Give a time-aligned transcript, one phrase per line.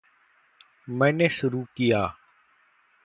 [0.89, 2.17] मैंने शुरू किया।